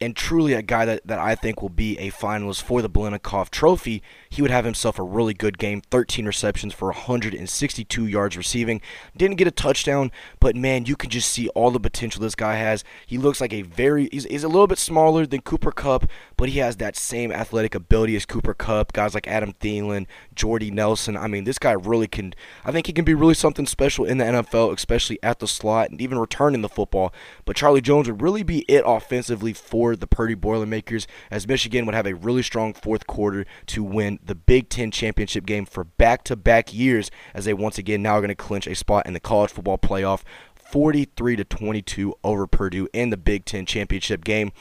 [0.00, 3.50] and truly a guy that, that I think will be a finalist for the Biletnikoff
[3.50, 5.80] Trophy, he would have himself a really good game.
[5.90, 8.80] 13 receptions for 162 yards receiving.
[9.16, 12.54] Didn't get a touchdown, but man, you can just see all the potential this guy
[12.54, 12.84] has.
[13.06, 16.48] He looks like a very, he's, he's a little bit smaller than Cooper Kupp, but
[16.50, 18.92] he has that same athletic ability as Cooper Kupp.
[18.92, 21.16] Guys like Adam Thielen, Jordy Nelson.
[21.16, 22.34] I mean, this guy really can,
[22.64, 25.90] I think he can be really something special in the NFL, especially at the slot
[25.90, 27.12] and even returning the football.
[27.44, 31.86] But Charlie Jones would really be it offensively for for the Purdue Boilermakers as Michigan
[31.86, 35.84] would have a really strong fourth quarter to win the Big Ten championship game for
[35.84, 39.06] back to back years as they once again now are going to clinch a spot
[39.06, 40.22] in the college football playoff
[40.54, 44.52] 43 to 22 over Purdue in the Big Ten championship game.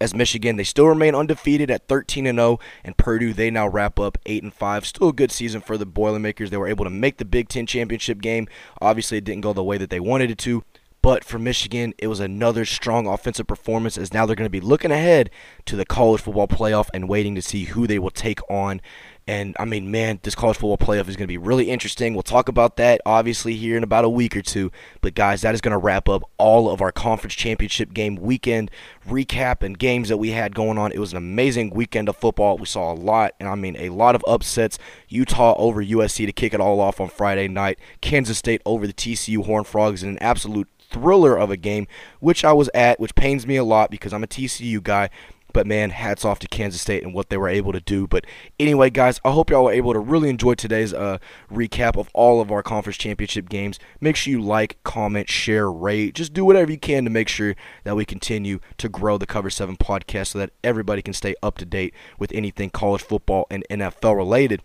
[0.00, 4.00] As Michigan they still remain undefeated at 13 and 0 and Purdue they now wrap
[4.00, 6.50] up 8 and 5 still a good season for the Boilermakers.
[6.50, 8.48] They were able to make the Big 10 championship game.
[8.80, 10.64] Obviously it didn't go the way that they wanted it to
[11.02, 14.60] but for Michigan, it was another strong offensive performance as now they're going to be
[14.60, 15.30] looking ahead
[15.66, 18.80] to the college football playoff and waiting to see who they will take on.
[19.26, 22.12] And I mean, man, this college football playoff is going to be really interesting.
[22.12, 24.72] We'll talk about that obviously here in about a week or two.
[25.00, 28.70] But guys, that is going to wrap up all of our conference championship game weekend
[29.08, 30.90] recap and games that we had going on.
[30.92, 32.58] It was an amazing weekend of football.
[32.58, 34.78] We saw a lot, and I mean a lot of upsets.
[35.08, 37.78] Utah over USC to kick it all off on Friday night.
[38.00, 41.86] Kansas State over the TCU Horned Frogs in an absolute thriller of a game,
[42.20, 45.10] which I was at, which pains me a lot because I'm a TCU guy.
[45.52, 48.06] But man, hats off to Kansas State and what they were able to do.
[48.06, 48.24] But
[48.58, 51.18] anyway, guys, I hope y'all were able to really enjoy today's uh,
[51.52, 53.78] recap of all of our conference championship games.
[54.00, 56.14] Make sure you like, comment, share, rate.
[56.14, 59.50] Just do whatever you can to make sure that we continue to grow the Cover
[59.50, 63.64] 7 podcast so that everybody can stay up to date with anything college football and
[63.70, 64.62] NFL related.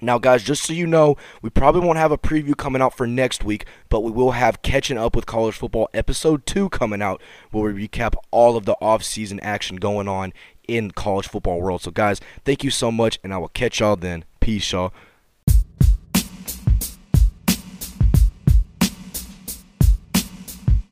[0.00, 3.06] Now, guys, just so you know, we probably won't have a preview coming out for
[3.06, 7.20] next week, but we will have Catching Up with College Football Episode 2 coming out,
[7.50, 10.32] where we recap all of the off-season action going on
[10.66, 11.82] in college football world.
[11.82, 14.24] So, guys, thank you so much, and I will catch y'all then.
[14.40, 14.92] Peace, y'all.